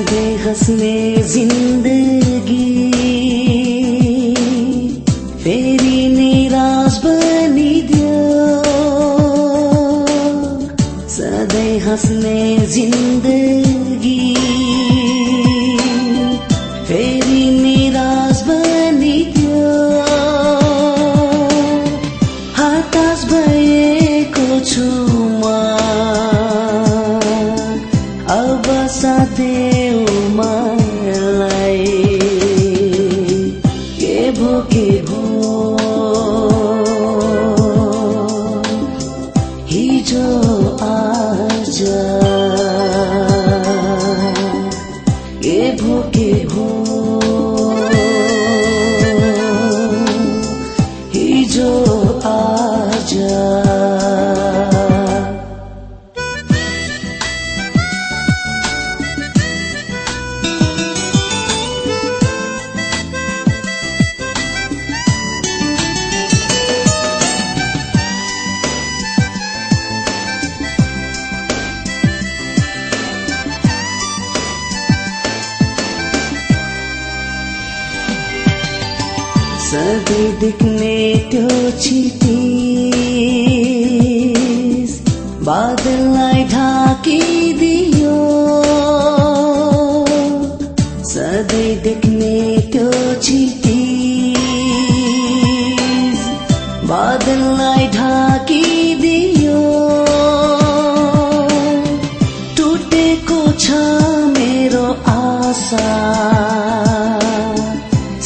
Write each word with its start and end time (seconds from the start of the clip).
बेहस 0.00 0.68
ज़िंदगी। 1.32 2.69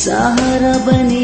सहारा 0.05 0.73
बनी 0.87 1.24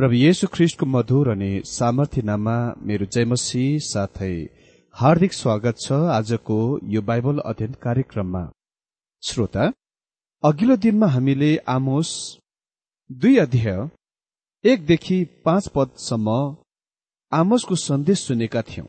प्रभु 0.00 0.14
येशु 0.16 0.46
ख्रिस्टको 0.52 0.86
मधुर 0.86 1.28
अनि 1.30 1.48
सामर्थ्य 1.68 2.22
नाममा 2.28 2.54
मेरो 2.88 3.06
जयमसी 3.14 3.64
साथै 3.86 4.34
हार्दिक 4.96 5.32
स्वागत 5.32 5.80
छ 5.84 5.96
आजको 6.12 6.56
यो 6.92 7.00
बाइबल 7.08 7.38
अध्ययन 7.50 7.72
कार्यक्रममा। 7.82 8.42
श्रोता 9.22 9.64
अघिल्लो 10.42 10.76
दिनमा 10.84 11.06
हामीले 11.14 11.50
आमोस 11.74 12.12
दुई 13.10 13.36
अध्याय 13.44 13.76
एकदेखि 14.64 15.18
पाँच 15.44 15.68
पदसम्म 15.74 16.36
आमोसको 17.32 17.74
सन्देश 17.82 18.22
सुनेका 18.28 18.62
थियौं 18.70 18.86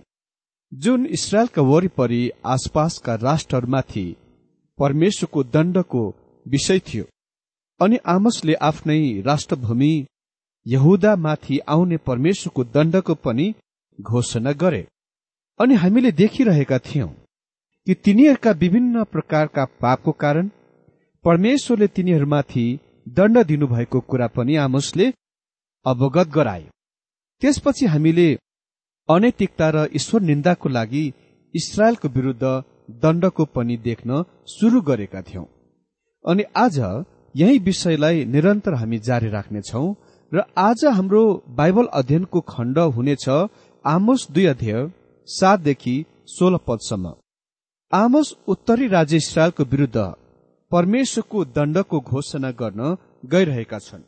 जुन 0.71 1.05
इसरायलका 1.17 1.67
वरिपरि 1.71 2.21
आसपासका 2.53 3.15
राष्ट्रहरूमाथि 3.27 4.05
परमेश्वरको 4.79 5.43
दण्डको 5.57 6.05
विषय 6.45 6.79
थियो 6.87 7.05
अनि 7.79 8.01
आमसले 8.15 8.55
आफ्नै 8.69 9.01
राष्ट्रभूमि 9.27 9.93
यहुदामाथि 10.65 11.57
आउने 11.67 11.97
परमेश्वरको 12.07 12.63
दण्डको 12.73 13.13
पनि 13.15 13.53
घोषणा 13.99 14.51
गरे। 14.61 14.87
अनि 15.59 15.75
हामीले 15.75 16.11
देखिरहेका 16.11 16.77
थियौं 16.79 17.07
कि 17.87 17.93
तिनीहरूका 18.05 18.51
विभिन्न 18.61 19.03
प्रकारका 19.03 19.65
पापको 19.81 20.11
कारण 20.23 20.49
परमेश्वरले 21.25 21.87
तिनीहरूमाथि 21.87 22.65
दण्ड 23.09 23.37
दिनुभएको 23.45 23.99
कुरा 24.01 24.27
पनि 24.27 24.55
आमोसले 24.55 25.07
अवगत 25.85 26.27
गराए 26.27 26.63
त्यसपछि 27.41 27.85
हामीले 27.85 28.27
अनैतिकता 29.09 29.69
र 29.69 29.87
ईश्वर 29.95 30.21
निन्दाको 30.21 30.69
लागि 30.69 31.03
इसरायलको 31.53 32.07
विरूद्ध 32.07 32.45
दण्डको 33.03 33.45
पनि 33.55 33.77
देख्न 33.77 34.23
सुरु 34.47 34.81
गरेका 34.81 35.21
थियौं। 35.21 35.45
अनि 36.25 36.43
आज 36.55 36.77
यही 37.35 37.57
विषयलाई 37.59 38.25
निरन्तर 38.25 38.73
हामी 38.73 38.97
जारी 38.99 39.29
राख्नेछौ 39.29 39.83
र 40.31 40.43
आज 40.57 40.83
हाम्रो 40.87 41.21
बाइबल 41.55 41.85
अध्ययनको 41.93 42.39
खण्ड 42.49 42.77
हुनेछ 42.95 43.27
आमोस 43.85 44.25
दुई 44.31 44.45
अध्याय 44.45 44.85
सातदेखि 45.27 45.95
सोह्र 46.27 46.57
पदसम्म। 46.67 47.11
आमोस 47.91 48.31
उत्तरी 48.47 48.87
राज्य 48.87 49.17
इसरायलको 49.17 49.63
विरूद्ध 49.63 49.97
परमेश्वरको 50.71 51.43
दण्डको 51.55 51.99
घोषणा 52.01 52.51
गर्न 52.61 52.95
गइरहेका 53.31 53.79
छन्। 53.79 54.03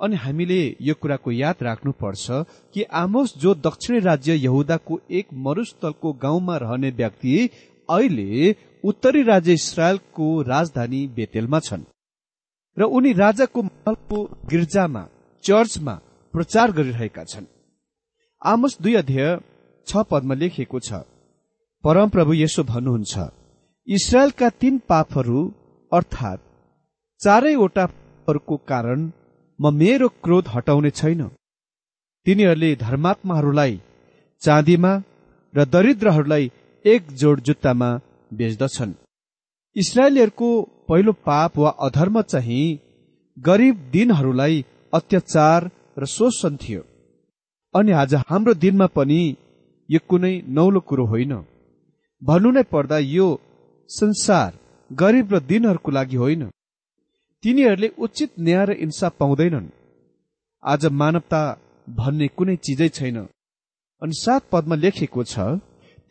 अनि 0.00 0.16
हामीले 0.16 0.60
यो 0.80 0.94
कुराको 1.00 1.30
याद 1.32 1.62
राख्नुपर्छ 1.62 2.26
कि 2.74 2.82
आमोस 3.02 3.34
जो 3.38 3.54
दक्षिणी 3.66 4.00
राज्य 4.00 4.34
यहुदाको 4.36 4.98
एक 5.10 5.26
मरुस्थलको 5.46 6.12
गाउँमा 6.22 6.56
रहने 6.56 6.90
व्यक्ति 6.98 7.36
अहिले 7.88 8.54
उत्तरी 8.84 9.22
राज्य 9.22 9.52
इसरायलको 9.52 10.26
राजधानी 10.50 11.06
बेतेलमा 11.16 11.60
छन्। 11.60 11.84
र 12.76 12.90
उनी 12.90 13.12
राजाको 13.12 13.62
महलको 13.62 14.24
गिर्जामा 14.50 15.04
चर्चमा 15.44 15.94
प्रचार 16.34 16.72
गरिरहेका 16.72 17.24
छन्। 17.24 17.46
आमोस 18.42 18.76
दुई 18.82 18.94
अध्याय 18.94 19.28
छ 19.86 20.04
पदमा 20.10 20.34
लेखिएको 20.34 20.78
छ 20.80 20.90
परमप्रभु 21.84 22.32
यसो 22.34 22.62
भन्नुहुन्छ 22.64 23.14
इसरायलका 23.88 24.48
तीन 24.60 24.78
पापहरू 24.88 25.40
अर्थात् 25.92 26.46
चारैवटाहरूको 27.20 28.56
कारण 28.70 28.98
म 29.58 29.74
मेरो 29.74 30.08
क्रोध 30.24 30.48
हटाउने 30.54 30.90
छैन। 30.90 31.22
तिनीहरूले 32.26 32.70
धर्मात्माहरूलाई 32.76 33.80
चाँदीमा 34.42 34.92
र 35.54 35.64
दरिद्रहरूलाई 35.64 36.50
एक 36.84 37.02
जोड 37.20 37.40
जुत्तामा 37.46 37.90
बेच्दछन्। 38.30 38.92
इसरायलीहरूको 39.76 40.48
पहिलो 40.88 41.12
पाप 41.28 41.58
वा 41.58 41.70
अधर्म 41.86 42.20
चाहिँ 42.22 42.78
गरिब 43.36 43.76
दिनहरूलाई 43.92 44.64
अत्याचार 44.92 45.70
र 45.98 46.04
शोषण 46.06 46.56
थियो। 46.56 46.82
अनि 47.74 47.92
आज 47.92 48.14
हाम्रो 48.28 48.54
दिनमा 48.54 48.86
पनि 48.86 49.20
यो 49.88 50.00
कुनै 50.08 50.34
नौलो 50.48 50.80
कुरो 50.80 51.04
होइन। 51.06 51.32
भन्नु 52.22 52.50
नै 52.50 52.62
पर्दा 52.62 52.98
यो 52.98 53.26
संसार 53.90 54.50
गरिब 54.90 55.34
र 55.34 55.40
दिनहरूको 55.40 55.90
लागि 55.90 56.16
होइन। 56.16 56.42
तिनीहरूले 57.44 57.88
उचित 57.98 58.30
न्याय 58.40 58.64
र 58.66 58.70
इन्साफ 58.80 59.12
पाउँदैनन्। 59.18 59.66
आज 60.62 60.86
मानवता 60.92 61.42
भन्ने 61.88 62.28
कुनै 62.28 62.56
चिजै 62.56 62.88
छैन। 62.88 63.18
अनि 64.02 64.14
सात 64.14 64.42
पदमा 64.52 64.74
लेखेको 64.74 65.22
छ 65.24 65.38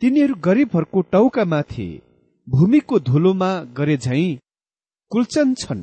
तिनीहरू 0.02 0.34
गरिबहरूको 0.44 1.00
टाउकामाथि 1.12 1.88
भूमिको 2.48 2.98
धुलोमा 2.98 3.50
गरे 3.76 3.96
झैं 3.96 4.38
कुल्चन 5.12 5.54
छन् 5.54 5.82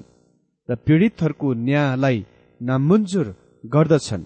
र 0.70 0.76
पीड़ितहरूको 0.76 1.54
न्यायलाई 1.54 2.20
नामञ्जुर 2.68 3.28
गर्दछन्। 3.64 4.24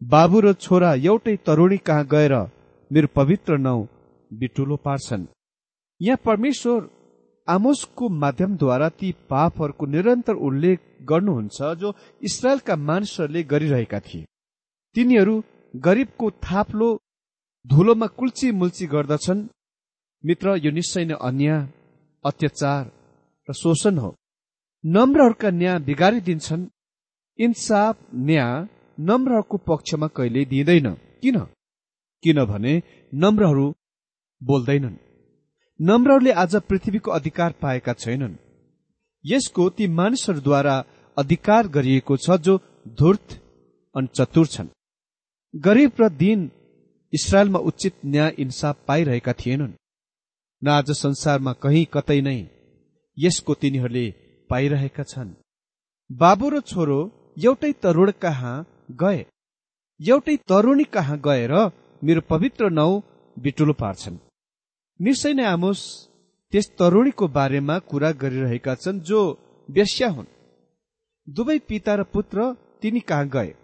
बाबु 0.00 0.38
र 0.40 0.52
छोरा 0.54 0.90
एउटै 1.08 1.36
तरुणी 1.46 1.78
कहाँ 1.86 2.06
गएर 2.06 2.34
मेरो 2.90 3.08
पवित्र 3.14 3.56
नाउँ 3.58 3.88
बिटुलो 4.30 4.76
पार्छन्। 4.86 5.30
यहाँ 6.00 6.22
परमेश्वर 6.24 6.80
आमोसको 7.48 8.08
माध्यमद्वारा 8.22 8.88
ती 8.98 9.08
पापहरूको 9.30 9.84
निरन्तर 9.86 10.34
उल्लेख 10.48 10.78
गर्नुहुन्छ 11.10 11.58
जो 11.80 11.88
इसरायलका 12.22 12.74
मानिसहरूले 12.88 13.42
गरिरहेका 13.52 14.00
थिए। 14.00 14.26
तिनीहरू 14.96 15.34
गरिबको 15.74 16.26
थाप्लो 16.46 16.88
धुलोमा 17.66 18.06
कुल्ची 18.18 18.50
मुल्ची 18.52 18.86
गर्दछन्। 18.86 19.48
मित्र 20.24 20.46
यो 20.64 20.70
निश्चय 20.70 21.04
नै 21.04 21.16
अन्याय 21.28 21.66
अत्याचार 22.24 22.82
र 23.48 23.52
शोषण 23.52 23.98
हो। 23.98 24.10
नम्रहरूका 24.84 25.50
न्याय 25.50 25.78
बिगारिदिन्छन्। 25.88 26.70
इन्साफ 27.42 27.96
न्याय 28.14 28.66
नम्रहरूको 29.00 29.56
पक्षमा 29.58 30.06
कहिले 30.06 30.44
दिँदैन। 30.44 30.88
किन? 31.22 31.38
किनभने 32.22 32.82
नम्रहरू 33.12 33.66
बोल्दैनन्। 34.42 34.96
नम्रहरूले 35.80 36.32
आज 36.32 36.54
पृथ्वीको 36.56 37.10
अधिकार 37.10 37.54
पाएका 37.62 37.92
छैनन्। 37.92 38.34
यसको 39.24 39.68
ती 39.70 39.86
मानिसहरूद्वारा 39.86 40.76
अधिकार 41.16 41.68
गरिएको 41.68 42.16
छ 42.16 42.36
जो 42.40 42.54
धूर्त 42.88 43.28
अनि 43.94 44.08
चतुर 44.14 44.46
छन्। 44.46 44.68
गरिब 45.54 45.92
र 46.00 46.08
दिन 46.08 46.50
इसरायलमा 47.12 47.58
उचित 47.58 47.94
न्याय 48.06 48.34
इन्साफ 48.38 48.76
पाइरहेका 48.88 49.32
थिएनन्। 49.32 49.72
न 50.62 50.68
आज 50.68 50.90
संसारमा 50.90 51.52
कहीँ 51.52 51.84
कतै 51.94 52.20
नै 52.20 52.38
यसको 53.18 53.54
तिनीहरूले 53.54 54.06
पाइरहेका 54.50 55.02
छन्। 55.02 55.34
बाबु 56.10 56.48
र 56.48 56.60
छोरो 56.60 57.00
एउटै 57.36 57.72
तरुण 57.72 58.10
कहाँ 58.10 58.66
गए? 58.90 59.26
एउटै 60.00 60.36
तरुणी 60.36 60.84
कहाँ 60.84 61.18
गएर 61.18 61.52
मेरो 62.04 62.20
पवित्र 62.20 62.70
नौ 62.70 63.00
बिटुलो 63.38 63.72
पार्छन्? 63.72 64.16
निश्चय 65.00 65.32
नै 65.32 65.44
आमोस 65.44 66.08
त्यस 66.52 66.66
तरुणीको 66.78 67.28
बारेमा 67.28 67.78
कुरा 67.78 68.10
गरिरहेका 68.12 68.74
छन् 68.74 69.00
जो 69.00 69.20
वेश्या 69.70 70.08
हुन्। 70.08 70.26
दुवै 71.28 71.58
पिता 71.58 71.94
र 71.94 72.02
पुत्र 72.02 72.52
तिनी 72.82 73.00
कहाँ 73.00 73.28
गए? 73.28 73.54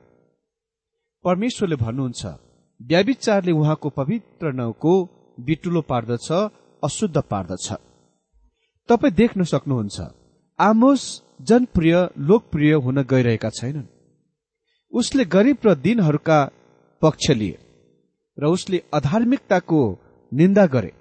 परमेश्वरले 1.25 1.77
भन्नुहुन्छ 1.77 2.27
व्याविचारले 2.83 3.53
उहाँको 3.53 3.89
पवित्र 3.91 4.53
नाउँको 4.53 4.93
बिटुलो 5.41 5.81
पार्दछ 5.83 6.33
अशुद्ध 6.85 7.17
पार्दछ। 7.21 7.73
तपाईँ 8.89 9.13
देख्न 9.13 9.43
सक्नुहुन्छ 9.45 10.01
आमोस 10.59 11.03
जनप्रिय 11.49 11.95
लोकप्रिय 12.19 12.73
हुन 12.85 13.03
गइरहेका 13.03 13.49
छैनन्। 13.51 13.87
उसले 14.93 15.25
गरिब 15.25 15.67
र 15.67 15.75
दिनहरूका 15.77 16.39
पक्ष 17.03 17.31
लिए 17.31 17.59
र 18.39 18.47
उसले 18.47 18.83
अधार्मिकताको 18.93 19.81
निन्दा 20.33 20.65
गरे। 20.67 20.93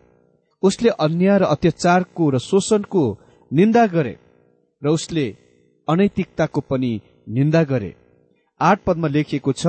उसले 0.64 0.90
अन्याय 1.00 1.38
र 1.40 1.44
अत्याचारको 1.46 2.30
र 2.30 2.38
शोषणको 2.40 3.04
निन्दा 3.52 3.86
गरे 3.88 4.16
र 4.82 4.90
उसले 4.90 5.26
अनैतिकताको 5.88 6.62
पनि 6.62 6.92
निन्दा 7.28 7.64
गरे। 7.64 7.92
आठ 8.62 8.78
पदमा 8.86 9.08
लेखिएको 9.08 9.52
छ 9.54 9.66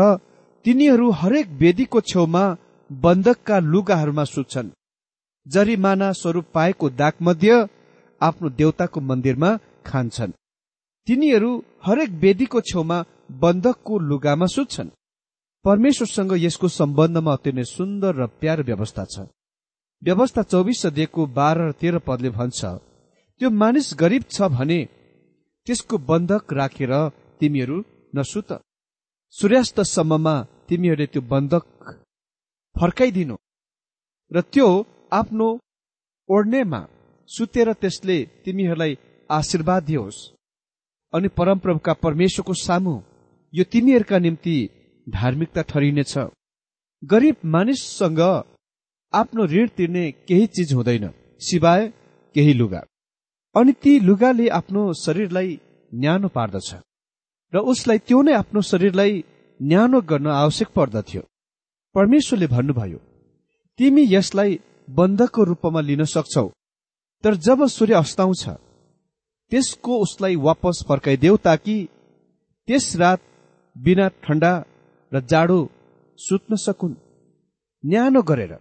तिनीहरू 0.65 1.11
हरेक 1.21 1.47
वेदीको 1.61 2.01
छेउमा 2.03 2.45
बन्धकका 2.91 3.59
लुगाहरूमा 3.73 4.25
सुत्छन्। 4.27 4.75
जरिमाना 5.47 6.13
स्वरूप 6.13 6.47
पाएको 6.55 6.91
दाग 7.01 7.15
मध्य 7.23 7.67
आफ्नो 8.21 8.49
देवताको 8.51 9.01
मन्दिरमा 9.01 9.51
खान्छन्। 9.91 10.37
तिनीहरू 11.07 11.51
हरेक 11.87 12.11
वेदीको 12.23 12.61
छेउमा 12.69 12.99
बन्धकको 13.43 13.95
लुगामा 14.09 14.47
सुत्छन्। 14.57 14.95
परमेश्वरसँग 15.65 16.33
यसको 16.39 16.69
सम्बन्धमा 16.71 17.33
अति 17.33 17.53
नै 17.53 17.65
सुन्दर 17.67 18.13
र 18.21 18.27
प्यारो 18.41 18.63
व्यवस्था 18.69 19.05
छ। 19.13 19.17
व्यवस्था 20.03 20.43
चौबिस 20.53 20.83
सदेखिको 20.83 21.23
बाह्र 21.39 21.59
र 21.69 21.73
तेह्र 21.81 21.99
पदले 22.07 22.31
भन्छ 22.39 22.61
त्यो 23.41 23.49
मानिस 23.61 23.89
गरिब 24.01 24.23
छ 24.31 24.49
भने 24.55 24.81
त्यसको 25.67 25.97
बन्धक 26.11 26.53
राखेर 26.53 26.93
तिमीहरू 27.41 27.77
नसुत। 28.17 28.51
सूर्यास्तसम्ममा 29.35 30.35
तिमीहरूले 30.69 31.07
त्यो 31.13 31.23
बन्धक 31.33 31.65
फर्काइदिनु 32.77 33.37
र 34.31 34.37
त्यो 34.53 34.69
आफ्नो 35.13 35.49
ओढ्नेमा 36.29 36.81
सुतेर 37.29 37.69
त्यसले 37.83 38.19
तिमीहरूलाई 38.45 38.93
आशीर्वाद 39.31 39.83
दियोस्। 39.85 40.19
अनि 41.13 41.29
परमप्रभुका 41.39 41.93
परमेश्वरको 42.05 42.55
सामु 42.57 42.95
यो 43.53 43.65
तिमीहरूका 43.73 44.19
निम्ति 44.19 44.57
धार्मिकता 45.07 45.63
ठरिनेछ 45.71 46.15
गरिब 47.03 47.37
मानिससँग 47.47 48.21
आफ्नो 49.13 49.45
ऋण 49.47 49.69
तिर्ने 49.77 50.05
केही 50.29 50.47
चिज 50.47 50.73
हुँदैन 50.75 51.11
सिवाय 51.41 51.87
केही 52.35 52.53
लुगा। 52.53 52.83
अनि 53.55 53.73
ती 53.83 53.99
लुगाले 54.01 54.49
आफ्नो 54.59 54.93
शरीरलाई 55.05 55.59
न्यानो 55.93 56.29
पार्दछ 56.29 56.71
र 57.53 57.59
उसलाई 57.73 57.99
त्यो 57.99 58.21
नै 58.23 58.33
आफ्नो 58.35 58.61
शरीरलाई 58.71 59.13
न्यानो 59.61 60.01
गर्न 60.11 60.27
आवश्यक 60.35 60.69
पर्दथ्यो। 60.77 61.23
परमेश्वरले 61.95 62.47
भन्नुभयो 62.47 62.99
तिमी 63.79 64.05
यसलाई 64.11 64.59
बन्धको 64.89 65.45
रूपमा 65.45 65.81
लिन 65.81 66.05
सक्छौ 66.07 66.47
तर 67.25 67.35
जब 67.47 67.67
सूर्य 67.69 67.95
अस्ताउँछ 67.95 68.45
त्यसको 69.53 69.99
उसलाई 70.03 70.37
वापस 70.47 70.85
फर्काइदेऊ 70.89 71.37
ताकि 71.45 71.77
त्यस 72.69 72.87
रात 72.97 73.21
बिना 73.77 74.09
ठण्डा 74.25 74.53
र 75.13 75.21
जाडो 75.31 75.61
सुत्न 76.19 76.57
सकुन्। 76.57 76.95
न्यानो 77.85 78.23
गरेर। 78.23 78.53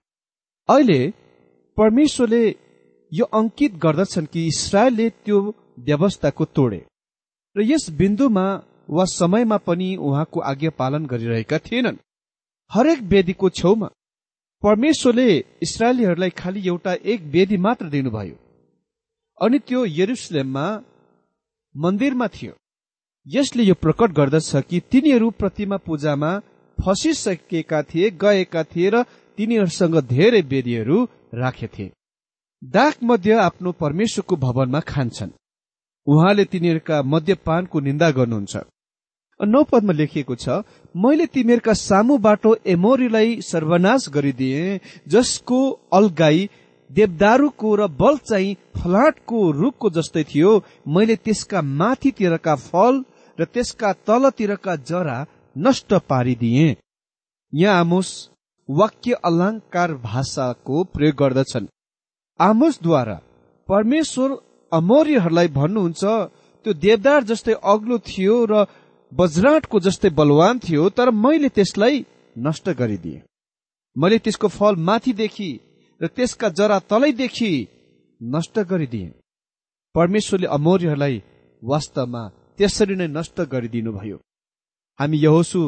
अहिले 0.70 1.02
परमेश्वरले 1.78 2.44
यो 3.12 3.26
अंकित 3.40 3.76
गर्दछन् 3.76 4.32
कि 4.34 4.46
इसरायलले 4.48 5.10
त्यो 5.26 5.38
व्यवस्थाको 5.88 6.46
तोडे 6.56 6.82
र 7.56 7.62
यस 7.64 7.90
बिन्दुमा 8.00 8.46
वा 8.90 9.06
समयमा 9.12 9.58
पनि 9.68 9.90
उहाँको 9.98 10.40
आज्ञा 10.52 10.72
पालन 10.80 11.06
गरिरहेका 11.06 11.58
थिएनन्। 11.58 12.02
हरेक 12.72 13.00
वेदीको 13.12 13.50
छेउमा 13.50 13.90
परमेश्वरले 14.64 15.30
इसरायलीहरूलाई 15.62 16.30
खालि 16.40 16.68
एउटा 16.68 16.94
एक 17.06 17.22
वेदी 17.34 17.58
मात्र 17.58 17.86
दिनुभयो। 17.90 18.36
अनि 19.42 19.60
त्यो 19.60 19.86
यरुसलेममा 19.86 20.66
मन्दिरमा 21.76 22.28
थियो। 22.28 22.54
यसले 23.28 23.64
यो 23.64 23.74
प्रकट 23.84 24.12
गर्दछ 24.20 24.52
कि 24.70 24.80
तिनीहरू 24.92 25.30
प्रतिमा 25.40 25.78
पूजामा 25.88 26.32
फसिसकेका 26.78 27.82
थिए 27.90 28.10
गएका 28.24 28.64
थिए 28.64 28.90
र 28.94 29.04
तिनीहरूसँग 29.38 29.96
धेरै 30.14 30.42
वेदीहरू 30.52 30.98
राखेथे 31.34 31.88
दाग 32.62 32.94
मध्य 33.04 33.34
आफ्नो 33.40 33.72
परमेश्वरको 33.84 34.36
भवनमा 34.46 34.80
खान्छन्। 34.92 35.38
उहाँले 36.08 36.46
तिनीहरूका 36.46 36.98
मध्यपानको 37.04 37.80
निन्दा 37.80 38.10
गर्नुहुन्छ। 38.12 38.56
नौ 39.40 39.64
पदमा 39.64 39.94
लेखिएको 39.94 40.36
छ 40.36 40.64
मैले 40.96 41.26
तिमीहरूका 41.34 41.74
सामु 41.80 42.18
बाटो 42.18 42.56
एमोरीलाई 42.66 43.30
सर्वनाश 43.42 44.10
गरिदिए 44.10 44.80
जसको 45.08 45.60
अल्गाई 45.94 46.50
देवदारूको 46.90 47.76
र 47.76 47.88
बल 48.00 48.18
चाहिँ 48.30 48.56
फलाटको 48.78 49.40
रुखको 49.52 49.90
जस्तै 49.90 50.24
थियो। 50.24 50.52
मैले 50.88 51.16
त्यसका 51.16 51.62
माथितिरका 51.62 52.56
फल 52.56 53.04
र 53.38 53.46
त्यसका 53.46 53.94
तलतिरका 54.08 54.76
जरा 54.90 55.18
नष्ट 55.56 55.94
पारिदिए। 56.10 56.76
यहाँ 57.54 57.80
आमोस 57.80 58.10
वाक्य 58.70 59.14
अलङ्कार 59.26 59.94
भाषाको 60.04 60.84
प्रयोग 60.94 61.16
गर्दछन्। 61.16 61.68
आमोसद्वारा 62.40 63.22
परमेश्वर 63.70 64.30
अमौर्यहरूलाई 64.72 65.48
भन्नुहुन्छ 65.48 66.04
त्यो 66.66 66.74
देवदार 66.74 67.24
जस्तै 67.24 67.54
अग्लो 67.64 67.98
थियो 68.10 68.36
र 68.52 68.66
वज्राटको 69.12 69.80
जस्तै 69.80 70.10
बलवान 70.10 70.60
थियो 70.60 70.90
तर 70.90 71.12
मैले 71.24 71.50
त्यसलाई 71.50 72.06
नष्ट 72.36 72.70
गरिदिए। 72.70 73.22
मैले 73.96 74.18
त्यसको 74.20 74.48
फल 74.48 74.76
माथिदेखि 74.88 75.52
र 76.02 76.08
त्यसका 76.08 76.50
जरा 76.50 76.78
तलैदेखि 76.90 77.52
नष्ट 78.22 78.60
गरिदिए। 78.70 79.10
परमेश्वरले 79.96 80.48
अमौर्यहरूलाई 80.48 81.22
वास्तवमा 81.62 82.24
त्यसरी 82.58 82.96
नै 82.96 83.08
नष्ट 83.08 83.38
गरिदिनुभयो 83.52 84.18
हामी 85.00 85.18
यहोसु 85.18 85.62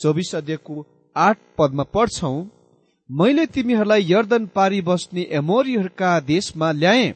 चौबिस 0.00 0.34
अध्ययको 0.34 0.74
आठ 1.16 1.38
पदमा 1.58 1.84
पढ्छौ 1.94 2.34
मैले 3.10 3.44
तिमीहरूलाई 3.46 4.02
यर्दन 4.12 4.46
पारी 4.46 4.80
बस्ने 4.80 5.22
एमोरीहरूका 5.32 6.10
देशमा 6.26 6.68
ल्याए 6.72 7.06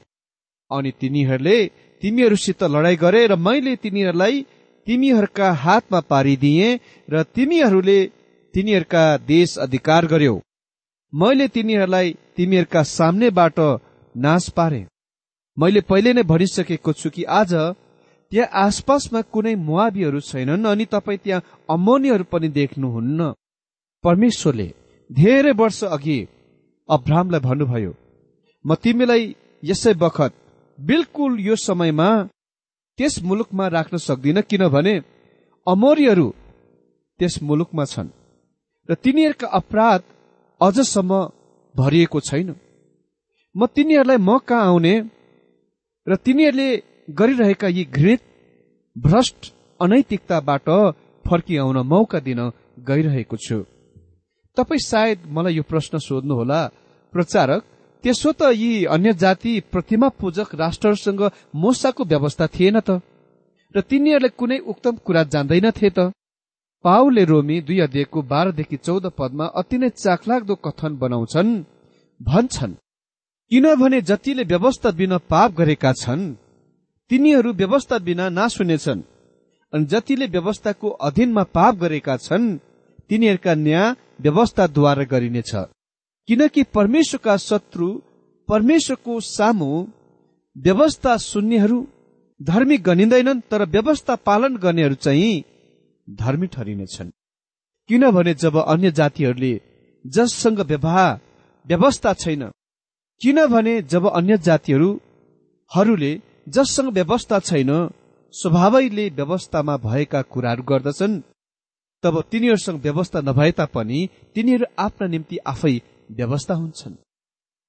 अनि 0.71 0.91
तिनीहरूले 1.01 1.59
तिमीहरूसित 2.03 2.63
लडाई 2.65 2.97
गरे 2.97 3.23
र 3.27 3.37
मैले 3.39 3.75
तिनीहरूलाई 3.77 4.43
तिमीहरूका 4.87 5.49
हातमा 5.65 6.01
पारिदिए 6.11 6.69
र 7.09 7.23
तिमीहरूले 7.35 7.99
तिनीहरूका 8.55 9.05
देश 9.27 9.57
अधिकार 9.59 10.07
गर्यो। 10.07 10.35
मैले 11.13 11.47
तिनीहरूलाई 11.49 12.09
तिमीहरूका 12.37 12.83
सामनेबाट 12.89 13.59
नाश 14.15 14.49
पारे। 14.57 14.87
मैले 15.57 15.81
पहिले 15.81 16.13
नै 16.13 16.23
भनिसकेको 16.23 16.93
छु 16.93 17.11
कि 17.11 17.23
आज 17.39 17.53
त्यहाँ 18.33 18.51
आसपासमा 18.65 19.21
कुनै 19.35 19.55
मुवाबीहरू 19.59 20.21
छैनन् 20.23 20.67
अनि 20.67 20.85
तपाईँ 20.87 21.19
त्यहाँ 21.25 21.43
अमोनीहरू 21.71 22.25
पनि 22.33 22.49
देख्नुहुन्न। 22.59 23.35
परमेश्वरले 24.05 24.69
धेरै 25.11 25.53
वर्ष 25.53 25.81
अघि 25.87 26.19
अब्राहमलाई 26.89 27.41
भन्नुभयो 27.41 27.93
म 28.65 28.75
तिमीलाई 28.83 29.23
यसै 29.63 29.95
बखत 30.03 30.33
बिल्कुल 30.79 31.33
यो 31.41 31.57
समयमा 31.59 32.09
त्यस 32.99 33.15
मुलुकमा 33.23 33.67
राख्न 33.69 33.97
सक्दिन 33.99 34.41
किनभने 34.51 34.95
अमोरीहरू 35.67 36.29
त्यस 37.21 37.35
मुलुकमा 37.43 37.85
छन्। 37.85 38.09
र 38.89 38.95
तिनीहरूका 38.95 39.47
अपराध 39.61 40.03
अझसम्म 40.61 41.13
भरिएको 41.75 42.21
छैन। 42.21 42.49
म 43.55 43.67
तिनीहरूलाई 43.67 44.19
म 44.19 44.39
कहाँ 44.39 44.67
आउने 44.67 44.95
र 46.07 46.17
तिनीहरूले 46.17 46.69
गरिरहेका 47.11 47.69
यी 47.69 47.85
घृणित 47.87 48.23
भ्रष्ट 48.97 49.41
अनैतिकताबाट 49.81 50.69
फर्किआउन 51.25 51.79
मौका 51.87 52.19
दिन 52.21 52.41
गइरहेको 52.89 53.37
छु। 53.37 53.59
तपाईँ 54.57 54.83
सायद 54.83 55.19
मलाई 55.29 55.55
यो 55.55 55.63
प्रश्न 55.63 55.99
सोध्नुहोला। 55.99 56.61
प्रचारक 57.13 57.61
त्यसो 58.05 58.31
त 58.33 58.43
यी 58.53 58.85
अन्य 58.85 59.13
जाति 59.13 59.53
प्रतिमा 59.73 60.09
पूजक 60.21 60.55
राष्ट्रहरूसँग 60.55 61.23
मोसाको 61.55 62.03
व्यवस्था 62.05 62.47
थिएन 62.47 62.81
त? 62.81 63.01
र 63.75 63.81
तिनीहरूले 63.81 64.29
कुनै 64.39 64.59
उक्तम 64.63 64.95
कुरा 65.07 65.23
जान्दैनथे 65.25 65.91
त? 65.91 65.99
पाउले 66.85 67.25
रोमी 67.25 67.61
दुई 67.61 67.79
अध्यायको 67.81 68.23
बाह्रदेखि 68.23 68.77
चौध 68.77 69.07
पदमा 69.19 69.47
अति 69.61 69.79
नै 69.79 69.89
चाखलाग्दो 69.95 70.55
कथन 70.65 70.97
बनाउँछन् 70.97 71.51
भन्छन् 72.21 72.75
किनभने 73.51 74.01
जतिले 74.01 74.45
व्यवस्था 74.45 74.91
बिना 74.91 75.19
पाप 75.31 75.51
गरेका 75.53 75.93
छन् 75.93 76.23
तिनीहरू 77.11 77.53
व्यवस्था 77.53 77.99
बिना 77.99 78.29
नाश 78.29 78.59
हुनेछन् 78.61 79.03
अनि 79.73 79.85
जतिले 79.85 80.27
व्यवस्थाको 80.27 80.89
अधीनमा 81.01 81.43
पाप 81.55 81.75
गरेका 81.75 82.17
छन् 82.17 82.47
तिनीहरूका 83.09 83.55
न्याय 83.55 83.95
व्यवस्थाद्वारा 84.21 85.05
गरिनेछ। 85.05 85.53
किनकि 86.29 86.63
परमेश्वरका 86.75 87.37
शत्रु 87.49 87.89
परमेश्वरको 88.49 89.21
सामु 89.29 89.71
व्यवस्था 90.57 91.17
सुन्नेहरू 91.17 91.79
धर्मी 92.41 92.77
गनिँदैनन् 92.79 93.47
तर 93.51 93.65
व्यवस्था 93.69 94.15
पालन 94.27 94.57
गर्नेहरू 94.57 94.95
चाहिँ 94.95 95.45
धर्मी 96.09 96.47
ठरिनेछन् 96.47 97.11
किनभने 97.89 98.35
जब 98.35 98.57
अन्य 98.57 98.91
जातिहरूले 98.91 99.61
जससँग 100.05 100.61
व्यवहार 100.61 101.21
व्यवस्था 101.67 102.13
छैन 102.15 102.43
किनभने 103.21 103.83
जब 103.83 104.07
अन्य 104.07 104.39
जातिहरूले 104.39 106.13
जससँग 106.49 106.89
व्यवस्था 106.89 107.39
छैन 107.41 107.71
स्वभावैले 108.35 109.09
व्यवस्थामा 109.11 109.77
भएका 109.77 110.23
कुराहरू 110.23 110.63
गर्दछन् 110.63 111.21
तब 112.05 112.21
तिनीहरूसँग 112.31 112.81
व्यवस्था 112.83 113.21
नभए 113.21 113.51
तापनि 113.53 114.09
तिनीहरू 114.35 114.67
आफ्ना 114.79 115.07
निम्ति 115.07 115.37
आफै 115.47 115.75
व्यवस्था 116.11 116.55
हुन्छन्। 116.55 116.95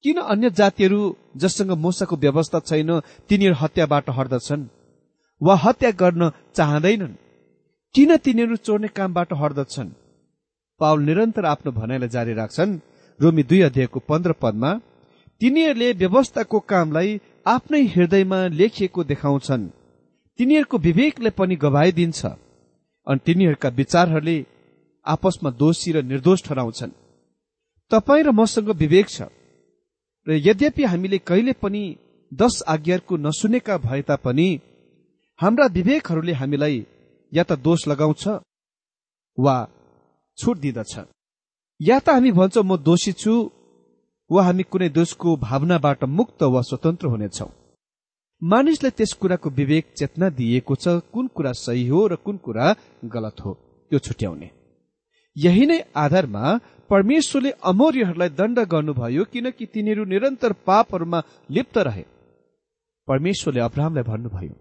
किन 0.03 0.17
अन्य 0.23 0.49
जातिहरू 0.49 0.99
जससँग 1.37 1.71
मोसाको 1.77 2.15
व्यवस्था 2.17 2.59
छैन 2.59 2.99
तिनीहरू 3.29 3.55
हत्याबाट 3.55 4.09
हट्दछन् 4.09 4.69
वा 5.41 5.55
हत्या 5.55 5.91
गर्न 5.91 6.31
चाहँदैनन्? 6.55 7.13
किन 7.95 8.15
तिनीहरू 8.17 8.55
चोर्ने 8.55 8.87
कामबाट 8.87 9.33
हट्दछन् 9.33 9.89
पाउल 10.81 11.01
निरन्तर 11.03 11.45
आफ्नो 11.45 11.71
भनाइलाई 11.71 12.09
जारी 12.09 12.33
राख्छन्। 12.33 12.71
रोमी 13.19 13.43
दुई 13.43 13.59
अध्यायको 13.61 13.99
पन्ध्र 13.99 14.31
पदमा 14.41 14.71
तिनीहरूले 15.41 15.89
व्यवस्थाको 15.93 16.59
कामलाई 16.71 17.09
आफ्नै 17.45 17.81
हृदयमा 17.85 18.39
लेखिएको 18.59 19.03
देखाउँछन्। 19.03 19.63
तिनीहरूको 20.39 20.77
विवेकले 20.77 21.29
पनि 21.29 21.55
गवाई 21.55 21.91
दिन्छ। 21.91 22.19
अनि 23.07 23.23
तिनीहरूका 23.25 23.69
विचारहरूले 23.81 24.37
आपसमा 25.05 25.49
दोषी 25.61 25.91
र 25.91 25.97
निर्दोष 26.03 26.39
ठहराउँछन्। 26.43 26.97
तपाईँ 27.91 28.23
र 28.23 28.31
मसँग 28.31 28.69
विवेक 28.83 29.07
छ। 29.09 29.27
र 30.27 30.39
यद्यपि 30.47 30.83
हामीले 30.83 31.17
कहिले 31.27 31.53
पनि 31.59 31.83
दश 32.31 32.55
आज्ञाहरूको 32.67 33.15
नसुनेका 33.27 33.77
भए 33.77 34.01
तापनि 34.07 34.49
हाम्रा 35.39 35.65
विवेकहरूले 35.77 36.33
हामीलाई 36.33 36.79
या 37.31 37.43
त 37.43 37.51
दोष 37.65 37.87
लगाउँछ 37.87 38.27
वा 39.37 39.55
छुट 40.37 40.57
दिँदछ। 40.57 40.93
या 41.79 41.97
त 41.99 42.09
हामी 42.09 42.31
भन्छौँ 42.31 42.63
म 42.63 42.77
दोषी 42.79 43.11
छु 43.21 43.33
वा 44.29 44.43
हामी 44.43 44.63
कुनै 44.63 44.89
दोषको 44.89 45.35
भावनाबाट 45.37 46.03
मुक्त 46.17 46.43
वा 46.43 46.61
स्वतन्त्र 46.61 47.07
हुनेछौ। 47.07 47.49
मानिसलाई 48.41 48.91
त्यस 48.97 49.11
कुराको 49.21 49.49
विवेक 49.49 49.85
चेतना 49.97 50.29
दिइएको 50.37 50.75
छ 50.75 50.87
कुन 51.13 51.27
कुरा 51.35 51.51
सही 51.55 51.87
हो 51.87 51.99
र 52.07 52.15
कुन 52.25 52.37
कुरा 52.45 52.65
गलत 53.13 53.37
हो 53.45 53.51
त्यो 53.91 53.99
छुट्याउने। 53.99 54.49
यही 55.35 55.65
नै 55.65 55.79
आधारमा 55.95 56.43
परमेश्वरले 56.89 57.51
अमौर्यहरूलाई 57.63 58.29
दण्ड 58.39 58.59
गर्नुभयो 58.73 59.23
किनकि 59.33 59.65
तिनीहरू 59.73 60.03
निरन्तर 60.05 60.53
पापहरूमा 60.67 61.19
लिप्त 61.49 61.77
रहे। 61.87 62.03
परमेश्वरले 63.07 63.61
अब्राहमलाई 63.61 64.03
भन्नुभयो 64.03 64.53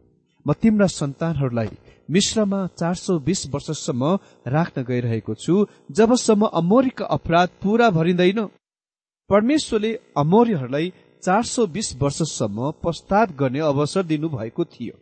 म 0.46 0.52
तिम्रा 0.52 0.86
सन्तानहरूलाई 0.86 1.68
मिश्रमा 2.10 2.66
चार 2.78 2.94
सौ 2.94 3.18
बीस 3.18 3.46
वर्षसम्म 3.46 4.18
राख्न 4.46 4.82
गइरहेको 4.82 5.34
छु 5.34 5.66
जबसम्म 5.90 6.46
अमौरीका 6.46 7.04
अपराध 7.06 7.48
पूरा 7.62 7.90
भरिँदैन। 7.90 8.40
परमेश्वरले 9.30 9.92
अमौर्यहरूलाई 10.16 10.92
चार 11.22 11.42
सौ 11.42 11.66
बीस 11.66 11.96
वर्षसम्म 12.02 12.70
पश्चात 12.84 13.32
गर्ने 13.36 13.60
अवसर 13.60 14.02
दिनुभएको 14.02 14.64
थियो। 14.64 14.94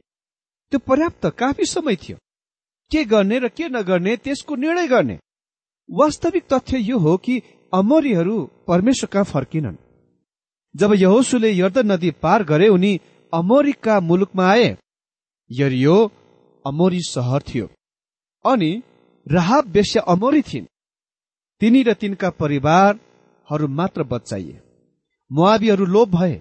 त्यो 0.73 0.79
पर्याप्त 0.79 1.27
काफी 1.39 1.65
समय 1.65 1.97
थियो। 1.97 2.17
के 2.91 3.05
गर्ने 3.05 3.39
र 3.39 3.49
के 3.49 3.69
नगर्ने 3.69 4.17
त्यसको 4.17 4.57
निर्णय 4.57 4.87
गर्ने? 4.87 5.19
वास्तविक 5.91 6.45
तथ्य 6.53 6.79
यो 6.79 6.99
हो 6.99 7.17
कि 7.17 7.41
अमोरीहरू 7.73 8.51
परमेश्वर 8.67 9.09
कहाँ 9.13 9.25
फर्किनन्। 9.25 9.77
जब 10.77 10.93
यहोसुले 10.95 11.51
यर्दन 11.53 11.93
नदी 11.93 12.11
पार 12.11 12.45
गरे 12.45 12.69
उनी 12.69 13.01
अमोरीका 13.33 14.01
मुलुकमा 14.01 14.51
आए। 14.51 14.77
यरियो 15.51 15.97
अमोरी 16.65 17.01
सहर 17.03 17.43
थियो। 17.49 17.67
अनि 18.45 18.71
राहाब 19.27 19.65
बेस्या 19.67 20.03
अमोरी 20.13 20.43
थिइन्। 20.43 20.67
तिनी 21.61 21.83
र 21.83 21.93
तिनका 21.95 22.31
परिवारहरू 22.31 23.69
मात्र 23.69 24.03
बचाइए 24.03 24.61
मुआबीहरू 25.31 25.85
लोप 25.87 26.09
भए 26.09 26.35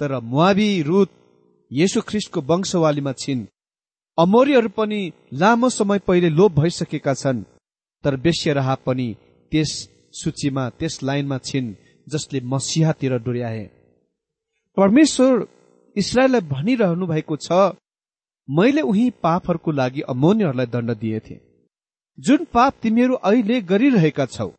तर 0.00 0.18
मुआबी 0.22 0.70
रुत 0.82 1.10
येशु 1.70 2.00
ख्रिस्टको 2.00 2.40
वंशवालीमा 2.40 3.12
छिन्। 3.12 3.46
अमोरीहरू 4.18 4.68
पनि 4.68 5.00
लामो 5.32 5.68
समय 5.70 5.98
पहिले 5.98 6.28
लोप 6.28 6.52
भइसकेका 6.52 7.14
छन् 7.14 7.42
तर 8.04 8.16
बेस्य 8.16 8.52
राह 8.52 8.74
पनि 8.86 9.08
त्यस 9.52 9.70
सूचीमा 10.14 10.68
त्यस 10.78 11.02
लाइनमा 11.02 11.38
छिन् 11.38 11.74
जसले 12.06 12.40
मसिहातिर 12.40 13.12
डोर्याए। 13.18 13.64
परमेश्वर 14.76 15.46
इसरायललाई 15.96 16.40
भनिरहनु 16.48 17.06
भएको 17.06 17.36
छ 17.36 17.52
मैले 18.50 18.80
उही 18.80 19.10
पापहरूको 19.22 19.70
लागि 19.70 20.00
अमोनीहरूलाई 20.08 20.66
दण्ड 20.66 20.90
दिएथे। 20.98 21.36
जुन 22.18 22.44
पाप 22.52 22.74
तिमीहरू 22.82 23.14
अहिले 23.14 23.60
गरिरहेका 23.62 24.26
छौ 24.26 24.50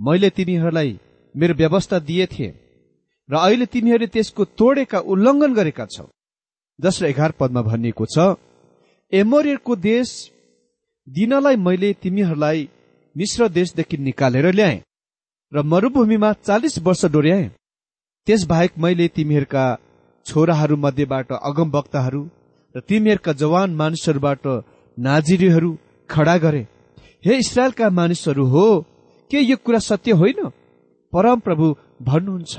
मैले 0.00 0.30
तिमीहरूलाई 0.30 0.98
मेरो 1.34 1.54
व्यवस्था 1.54 1.98
दिएथे 1.98 2.48
र 3.28 3.34
अहिले 3.36 3.66
तिमीहरूले 3.66 4.06
त्यसको 4.06 4.44
तोडेका 4.58 4.98
उल्लङ्घन 5.12 5.54
गरेका 5.54 5.86
छौ। 5.86 6.06
र 6.78 7.04
एघार 7.04 7.32
पदमा 7.40 7.62
भनिएको 7.62 8.06
छ 8.06 8.36
एमोरियरको 9.12 9.76
देश 9.76 10.08
दिनलाई 11.06 11.56
मैले 11.56 11.92
तिमीहरूलाई 12.02 12.68
मिश्र 13.16 13.48
देशदेखि 13.48 13.96
निकालेर 13.98 14.52
ल्याएँ 14.52 14.80
र 15.52 15.62
मरूभूमिमा 15.62 16.32
चालिस 16.32 16.78
वर्ष 16.78 17.04
डोर्याएँ। 17.06 17.48
त्यसबाहेक 18.26 18.72
मैले 18.78 19.08
तिमीहरूका 19.08 19.64
छोराहरू 20.26 20.76
मध्येबाट 20.76 21.32
अगम 21.32 21.70
वक्ताहरू 21.70 22.22
र 22.74 22.80
तिमीहरूका 22.80 23.32
जवान 23.32 23.74
मानिसहरूबाट 23.74 24.46
नाजिरीहरू 24.98 25.70
खडा 26.10 26.36
गरे। 26.38 26.62
हे 27.24 27.32
इसरायलका 27.38 27.90
मानिसहरू 27.90 28.44
हो 28.46 28.66
के 29.30 29.40
यो 29.40 29.56
कुरा 29.56 29.78
सत्य 29.80 30.12
होइन? 30.20 30.40
परम 31.12 31.38
प्रभु 31.40 31.66
भन्नुहुन्छ। 32.02 32.54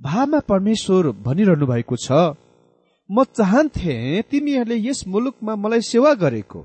भामा 0.00 0.38
परमेश्वर 0.50 1.10
भनिरहनु 1.26 1.66
भएको 1.66 1.96
छ 1.96 2.36
म 3.10 3.24
चाहन्थे 3.30 3.94
तिमीहरूले 4.30 4.76
यस 4.88 5.00
मुलुकमा 5.08 5.54
मलाई 5.56 5.80
सेवा 5.92 6.12
गरेको। 6.14 6.60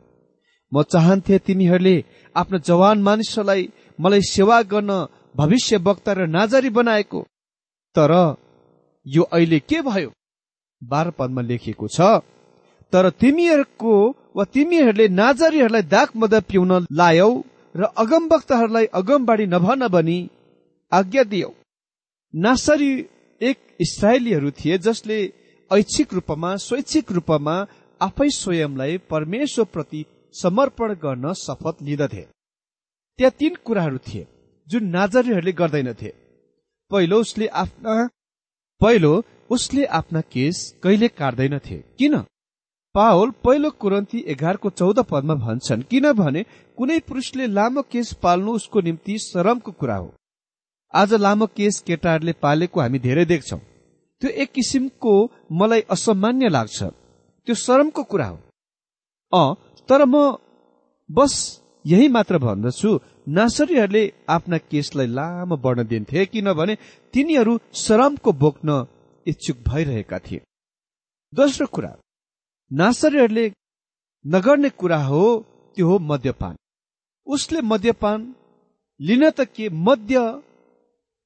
म 0.71 0.83
चाहन्थे 0.83 1.37
तिमीहरूले 1.47 1.95
आफ्नो 2.35 2.57
जवान 2.59 2.97
मानिसहरूलाई 3.01 3.61
मलाई 3.99 4.21
सेवा 4.29 4.61
गर्न 4.71 4.91
भविष्य 5.35 5.77
वक्ता 5.87 6.11
र 6.13 6.27
नाजारी 6.27 6.69
बनाएको। 6.69 7.19
तर 7.95 8.11
यो 9.05 9.23
अहिले 9.23 9.59
के 9.59 9.81
भयो? 9.81 10.09
बाह्र 10.81 11.09
पदमा 11.11 11.41
लेखिएको 11.41 11.87
छ 11.87 11.99
तर 12.93 13.09
तिमीहरूको 13.21 13.93
वा 14.35 14.43
तिमीहरूले 14.53 15.07
नाजारीहरूलाई 15.19 15.83
दाग 15.93 16.09
मद 16.15 16.33
पिउन 16.49 16.71
लायौ 16.91 17.31
र 17.75 17.81
अगमवक्ताहरूलाई 18.03 18.85
अगमबाडी 18.99 19.45
नभन 19.45 19.87
बनी 19.87 20.19
आज्ञा 20.91 21.23
दियौ। 21.23 21.49
नासरी 22.33 22.91
एक 23.41 23.57
इसरायलीहरू 23.79 24.49
थिए 24.51 24.77
जसले 24.77 25.17
ऐच्छिक 25.71 26.13
रूपमा 26.13 26.55
स्वैच्छिक 26.57 27.11
रूपमा 27.11 27.55
आफै 28.01 28.29
स्वयंलाई 28.31 28.97
परमेश्वर 29.11 29.65
प्रति 29.73 30.01
समर्पण 30.35 30.93
गर्न 31.03 31.33
शपथ 31.35 31.75
लिँदथे। 31.81 32.23
त्यहाँ 33.19 33.33
तीन 33.39 33.53
कुराहरू 33.65 33.97
थिए 34.07 34.27
जुन 34.67 34.83
नाजरीहरूले 34.89 35.51
गर्दैनथे। 35.51 36.11
पहिलो 36.91 37.19
उसले 37.19 37.47
आफ्ना 37.63 37.93
पहिलो 38.81 39.13
उसले 39.49 39.85
आफ्ना 39.99 40.21
केस 40.33 40.57
कहिले 40.83 41.07
काट्दैनथे। 41.19 41.77
किन? 41.99 42.15
पावल 42.95 43.29
पहिलो 43.45 43.69
कुरन्ती 43.81 44.23
एघारको 44.27 44.69
चौध 44.69 44.99
पदमा 45.09 45.33
भन्छन् 45.41 45.81
किनभने 45.89 46.41
कुनै 46.77 46.97
पुरुषले 47.07 47.45
लामो 47.47 47.81
केस 47.91 48.13
पाल्नु 48.23 48.53
उसको 48.53 48.81
निम्ति 48.81 49.17
शरमको 49.19 49.71
कुरा 49.71 49.95
हो। 49.95 50.07
आज 50.93 51.13
लामो 51.15 51.45
केस 51.57 51.79
केटाहरूले 51.87 52.33
पालेको 52.41 52.81
हामी 52.81 52.99
धेरै 52.99 53.25
देख्छौ। 53.25 53.57
त्यो 54.21 54.29
एक 54.41 54.51
किसिमको 54.51 55.13
मलाई 55.51 55.81
असामान्य 55.95 56.49
लाग्छ। 56.49 56.83
त्यो 57.47 57.55
शरमको 57.55 58.03
कुरा 58.03 58.27
हो। 58.27 58.37
अ 59.33 59.43
तर 59.89 60.05
म 60.05 60.15
बस 61.09 61.33
यही 61.85 62.07
मात्र 62.09 62.37
भन्दछु 62.39 62.97
नासरीहरूले 63.37 64.03
आफ्ना 64.29 64.57
केसलाई 64.71 65.07
लामो 65.13 65.55
बढ्न 65.63 65.87
दिन्थे 65.87 66.25
किनभने 66.25 66.77
तिनीहरू 67.13 67.57
शरमको 67.85 68.31
बोक्न 68.43 68.85
इच्छुक 69.25 69.57
भइरहेका 69.69 70.19
थिए। 70.19 70.41
दोस्रो 71.33 71.67
कुरा 71.67 71.97
नासरीहरूले 72.71 73.45
नगर्ने 74.25 74.69
कुरा 74.69 74.97
हो 75.03 75.23
त्यो 75.77 75.87
हो 75.87 75.97
मद्यपान। 75.99 76.55
उसले 77.27 77.61
मद्यपान 77.61 78.19
लिन 78.99 79.29
त 79.29 79.45
के 79.55 79.69
मध्य 79.87 80.19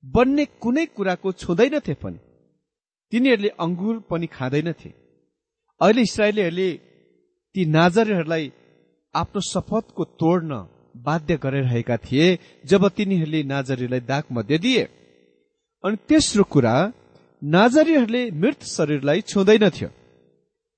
बन्ने 0.04 0.46
कुनै 0.62 0.86
कुराको 0.96 1.32
छुँदैनथे 1.32 1.94
पनि। 1.94 2.20
तिनीहरूले 3.12 3.50
अङ्गुर 3.66 3.96
पनि 4.10 4.28
खाँदैनथे। 4.28 4.90
अहिले 5.82 6.02
इसरायलीहरूले 6.02 6.70
ती 7.56 7.62
नाजरहरूलाई 7.66 8.46
आफ्नो 9.16 9.42
शपथको 9.54 10.04
तोड्न 10.20 10.52
बाध्य 11.06 11.38
गरिरहेका 11.44 11.98
थिए 11.98 12.28
जब 12.66 12.88
तिनीहरूले 12.90 13.44
नाजरीलाई 13.44 14.02
दाग 14.12 14.24
मध्य 14.32 14.58
दिए। 14.58 14.84
अनि 15.84 15.98
तेस्रो 16.08 16.44
कुरा 16.44 16.76
नाजरीहरूले 17.42 18.24
मृत 18.32 18.60
शरीरलाई 18.76 19.22
छुँदैनथ्यो। 19.22 19.90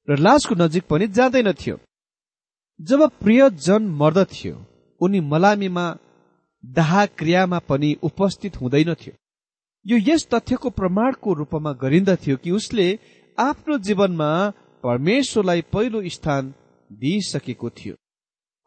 र 0.08 0.18
लासको 0.18 0.56
नजिक 0.56 0.84
पनि 0.90 1.08
जाँदैनथ्यो 1.08 1.76
जब 2.80 3.02
प्रियजन 3.22 3.84
मर्दथ्यो 4.02 4.56
उनी 5.02 5.20
मलामीमा 5.32 5.86
दाह 6.64 7.06
क्रियामा 7.20 7.60
पनि 7.70 7.90
उपस्थित 8.04 8.62
हुँदैनथ्यो। 8.62 9.14
यो 9.86 9.98
यस 10.08 10.28
तथ्यको 10.34 10.70
प्रमाणको 10.70 11.34
रूपमा 11.34 11.72
गरिन्दथ्यो 11.74 12.36
कि 12.44 12.52
उसले 12.52 12.88
आफ्नो 13.38 13.78
जीवनमा 13.78 14.30
परमेश्वरलाई 14.84 15.62
पहिलो 15.74 16.02
स्थान 16.10 16.54
दिइसकेको 16.92 17.70
थियो। 17.70 17.96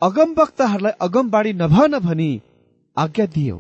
अगमवक्ताहरूलाई 0.03 0.93
अगमबाडी 1.01 1.53
नभन 1.53 1.99
भनी 1.99 2.31
आज्ञा 2.97 3.27
दियो। 3.27 3.57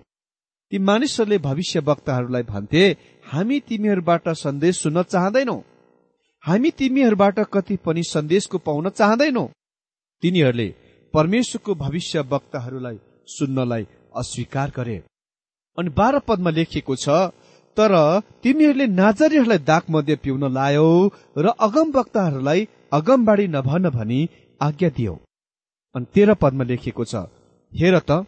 ती 0.72 0.78
मानिसहरूले 0.78 1.38
भविष्य 1.38 1.80
वक्ताहरूलाई 1.80 2.42
भन्थे 2.42 2.84
हामी 3.24 3.60
तिमीहरूबाट 3.60 4.28
सन्देश 4.44 4.82
सुन्न 4.82 5.02
चाहँदैनौ। 5.02 5.58
हामी 6.48 6.70
तिमीहरूबाट 6.78 7.38
कति 7.54 7.76
पनि 7.86 8.02
सन्देशको 8.04 8.58
पाउन 8.66 8.88
चाहँदैनौ। 8.90 9.44
तिनीहरूले 10.22 10.68
परमेश्वरको 11.14 11.74
भविष्य 11.74 12.20
वक्ताहरूलाई 12.30 12.98
सुन्नलाई 13.28 13.84
अस्वीकार 14.16 14.72
गरे। 14.76 14.96
अनि 15.78 15.90
बाह्र 15.98 16.18
पदमा 16.28 16.50
लेखिएको 16.50 16.96
छ 16.96 17.08
तर 17.76 17.92
तिमीहरूले 18.42 18.86
नाजरीहरूलाई 18.94 19.58
दाग 19.70 19.82
मध्ये 19.90 20.16
पिउन 20.24 20.44
लायो 20.54 20.88
र 21.38 21.52
अगम 21.66 21.92
वक्ताहरूलाई 21.98 22.66
अगमबाडी 22.92 23.46
नभन 23.56 23.88
भनी 23.98 24.20
आज्ञा 24.60 24.90
दियो। 24.96 25.14
अनि 25.94 26.10
तेह्र 26.14 26.34
पदमा 26.42 26.64
लेखिएको 26.64 27.04
छ 27.04 27.28
हेर 27.72 27.98
त 28.00 28.24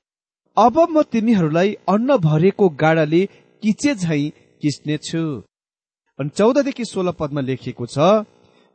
अब 0.57 0.77
म 0.91 1.03
तिमीहरूलाई 1.13 1.69
अन्न 1.89 2.17
भरेको 2.29 2.69
गाडाले 2.83 3.23
किचे 3.63 3.95
झै 3.97 4.23
किच्नेछु 4.63 5.23
अनि 6.21 6.31
चौधदेखि 6.39 6.85
सोह्र 6.85 7.13
पदमा 7.21 7.41
लेखिएको 7.49 7.87
छ 7.87 7.97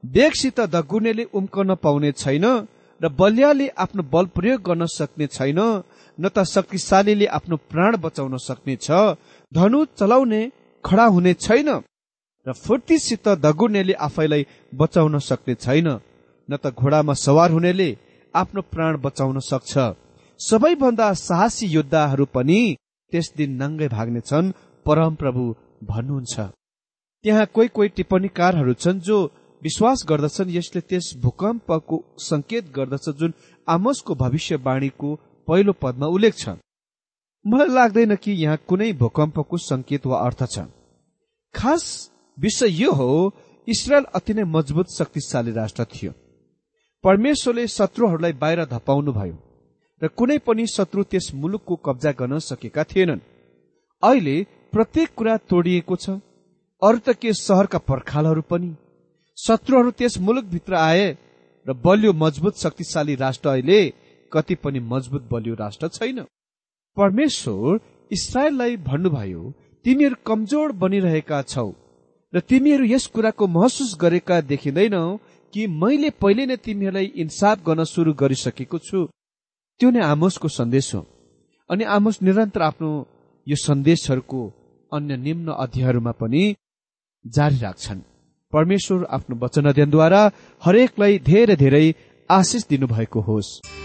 बेगसित 0.03 0.59
दगुनेले 0.75 1.23
उम्कन 1.37 1.69
पाउने 1.83 2.11
छैन 2.21 2.45
र 3.01 3.09
बलियाले 3.19 3.67
आफ्नो 3.77 4.03
बल 4.13 4.25
प्रयोग 4.35 4.61
गर्न 4.67 4.85
सक्ने 4.89 5.27
छैन 5.27 5.59
न 6.17 6.23
त 6.29 6.43
शक्तिशालीले 6.45 7.25
आफ्नो 7.37 7.55
प्राण 7.71 7.97
बचाउन 7.97 8.37
सक्ने 8.39 8.75
छ। 8.77 8.87
धनु 9.51 9.79
चलाउने 9.99 10.41
खडा 10.83 11.05
हुने 11.15 11.33
छैन 11.35 11.69
र 12.45 12.53
फुर्तीसित 12.55 13.27
दगुर्नेले 13.45 13.93
आफैलाई 14.07 14.45
बचाउन 14.73 15.19
सक्ने 15.19 15.55
छैन 15.55 15.87
न 16.49 16.51
त 16.57 16.73
घोडामा 16.73 17.13
सवार 17.25 17.49
हुनेले 17.51 17.89
आफ्नो 18.33 18.61
प्राण 18.73 18.97
बचाउन 19.05 19.39
सक्छ। 19.51 19.73
सबैभन्दा 20.39 21.07
साहसी 21.27 21.65
योद्धाहरू 21.67 22.25
पनि 22.35 22.59
त्यस 23.11 23.27
दिन 23.37 23.51
नङ्गै 23.61 23.87
भाग्नेछन् 23.87 24.53
परमप्रभु 24.85 25.43
भन्नुहुन्छ। 25.83 26.35
त्यहाँ 27.25 27.45
कोही 27.53 27.67
कोही 27.73 27.89
टिप्पणीकारहरू 27.89 28.73
छन् 28.77 28.99
जो 29.01 29.17
विश्वास 29.61 30.03
गर्दछन् 30.09 30.49
यसले 30.55 30.81
त्यस 30.81 31.05
भूकम्पको 31.21 31.97
संकेत 32.21 32.65
गर्दछ 32.75 33.09
जुन 33.19 33.33
आमोसको 33.67 34.15
भविष्यवाणीको 34.15 35.09
पहिलो 35.47 35.73
पदमा 35.81 36.07
उल्लेख 36.07 36.33
छ। 36.37 36.53
मलाई 37.45 37.69
लाग्दैन 37.69 38.15
कि 38.15 38.31
यहाँ 38.33 38.57
कुनै 38.69 38.91
भूकम्पको 38.93 39.57
संकेत 39.59 40.05
वा 40.05 40.19
अर्थ 40.19 40.43
छ। 40.45 40.65
खास 41.55 41.83
विषय 42.37 42.69
यो 42.81 42.91
हो 42.91 43.09
इसरायल 43.67 44.05
अति 44.13 44.33
नै 44.33 44.43
मजबुत 44.45 44.93
शक्तिशाली 44.93 45.51
राष्ट्र 45.51 45.85
थियो। 45.85 46.11
परमेश्वरले 47.03 47.67
शत्रुहरूलाई 47.67 48.33
बाहिर 48.37 48.63
धपाउनु 48.65 49.11
भयो 49.17 49.37
र 50.01 50.07
कुनै 50.13 50.37
पनि 50.45 50.67
शत्रु 50.67 51.03
त्यस 51.09 51.31
मुलुकको 51.33 51.75
कब्जा 51.85 52.11
गर्न 52.21 52.39
सकेका 52.43 52.83
थिएनन्। 52.85 53.25
अहिले 54.03 54.37
प्रत्येक 54.73 55.09
कुरा 55.17 55.37
तोडिएको 55.49 55.95
छ। 55.95 56.19
अरू 56.81 56.97
त 56.97 57.09
के 57.15 57.33
सहरका 57.35 57.77
पर्खालहरू 57.89 58.41
पनि 58.51 58.69
शत्रुहरू 59.37 59.91
त्यस 59.91 60.17
मुलुकभित्र 60.19 60.73
आए 60.75 61.05
र 61.65 61.73
बलियो 61.85 62.11
मजबुत 62.13 62.57
शक्तिशाली 62.57 63.15
राष्ट्र 63.15 63.49
अहिले 63.49 63.79
कति 64.31 64.55
पनि 64.63 64.79
मजबुत 64.91 65.23
बलियो 65.31 65.55
राष्ट्र 65.55 65.87
छैन। 65.87 66.19
परमेश्वर 66.97 67.79
इसरायललाई 68.11 68.75
भन्नुभयो 68.89 69.43
तिमीहरू 69.85 70.15
कमजोर 70.25 70.71
बनिरहेका 70.81 71.41
छौ 71.43 71.69
र 72.33 72.39
तिमीहरू 72.49 72.85
यस 72.85 73.05
कुराको 73.15 73.47
महसुस 73.47 73.95
गरेका 74.01 74.39
देखिँदैनौ 74.51 75.05
कि 75.53 75.67
मैले 75.81 76.09
पहिले 76.21 76.45
नै 76.45 76.57
तिमीहरूलाई 76.57 77.05
इन्साफ 77.23 77.63
गर्न 77.67 77.83
सुरु 77.83 78.13
गरिसकेको 78.21 78.77
छु। 78.79 78.99
त्यो 79.79 79.89
नै 79.91 80.01
आमोसको 80.03 80.47
सन्देश 80.49 80.93
हो। 80.95 81.01
अनि 81.69 81.83
आमोस 81.95 82.21
निरन्तर 82.21 82.61
आफ्नो 82.61 82.91
यो 83.47 83.55
सन्देशहरूको 83.63 84.41
अन्य 84.91 85.17
निम्न 85.17 85.47
अध्ययहरूमा 85.63 86.11
पनि 86.21 86.43
जारी 87.25 87.57
राख्छन्। 87.59 87.99
परमेश्वर 88.53 89.05
आफ्नो 89.09 89.35
वचन 89.35 89.65
अध्ययनद्वारा 89.65 90.31
हरेकलाई 90.65 91.19
धेरै 91.19 91.55
धेरै 91.55 91.93
आशिष 92.29 92.63
दिनुभएको 92.69 93.21
होस्। 93.21 93.84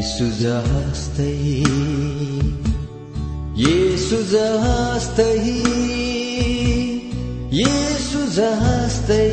येसु 0.00 0.26
जस्तै 0.40 1.32
येसु 3.62 4.18
जस्तै 4.32 5.34
येसु 7.58 8.20
जस्तै 8.36 9.26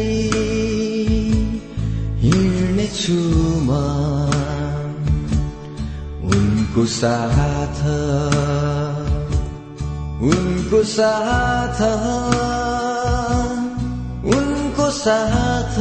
हिँड्नेछु 2.24 3.20
म। 3.68 3.70
उनको 6.32 6.84
साथ 7.00 7.80
उनको 10.32 10.82
साथ 10.98 11.80
उनको 14.36 14.90
साथ 15.04 15.80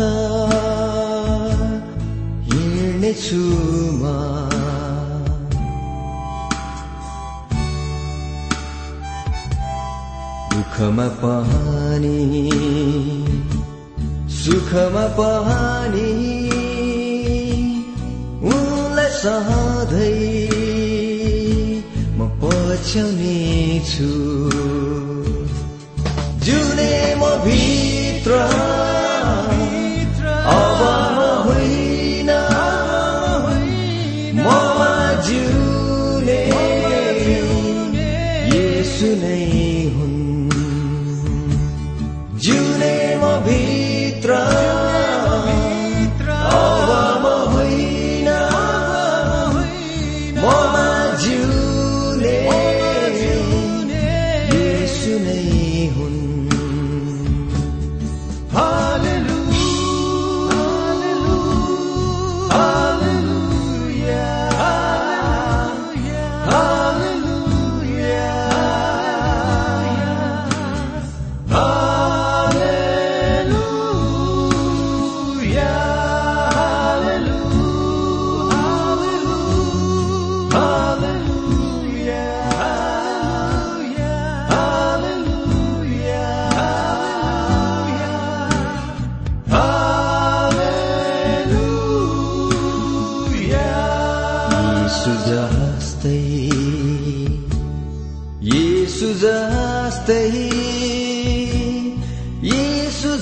हिँड्नेछु 2.52 3.44
म। 4.02 4.65
दुःखमा 10.76 11.06
पानी 11.20 12.50
सुखमा 14.28 15.04
पानी 15.16 16.10
उनलाई 18.52 19.08
सधैँ 19.20 20.12
म 22.18 22.28
पछ्याउने 22.42 23.40
छु 23.88 24.10
जुने 26.44 26.92
म 27.20 27.32
भित्र 27.46 28.32
अब 30.60 31.05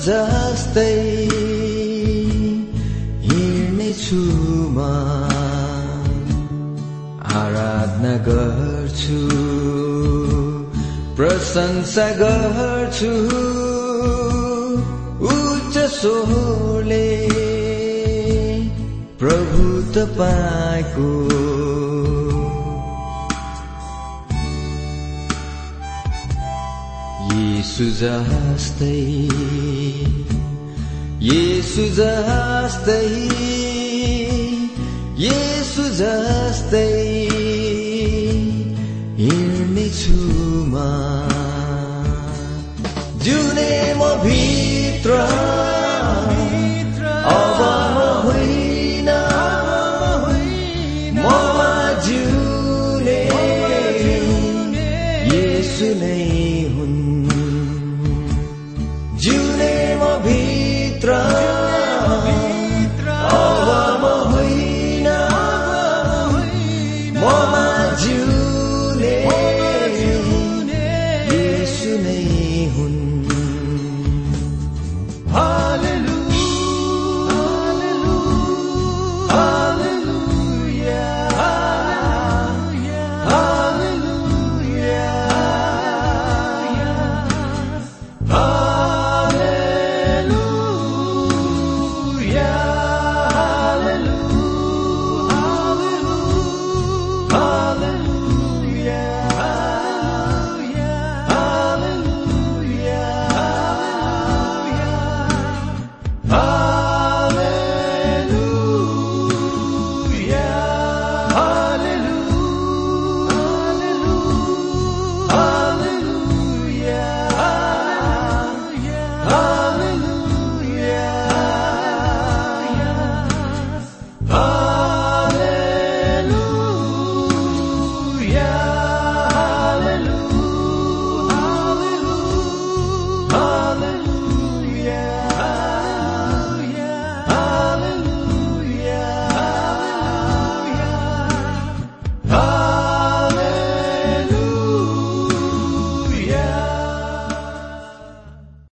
जस्तै 0.05 0.91
हिँड्नेछु 3.25 4.19
म 4.75 4.79
आराधना 7.41 8.13
गर्छु 8.27 9.21
प्रशंसा 11.17 12.07
गर्छु 12.21 13.13
उच्च 15.33 15.77
स्वरले 15.97 17.03
प्रभु 19.23 19.65
तपाईँको 19.97 21.54
येसु 27.75 27.91
जस्तै 27.91 28.99
येसु 31.21 31.83
जस्तै 31.97 33.07
येसु 35.17 35.83
जस्तै 35.83 36.87
हिँड्नेछु 39.19 40.19
म। 40.71 40.75
जुने 43.25 43.93
म 43.97 44.01
भित्र। 44.23 45.64